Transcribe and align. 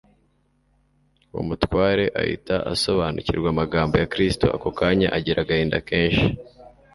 Uwo 1.31 1.41
mutware 1.49 2.05
ahita 2.21 2.55
asobanukirwa 2.73 3.47
amagambo 3.53 3.93
ya 4.01 4.09
Kristo 4.13 4.45
ako 4.55 4.69
kanya 4.79 5.07
agira 5.17 5.39
agahinda 5.41 5.77
kenshi. 5.89 6.27